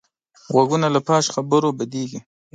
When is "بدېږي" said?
1.77-2.19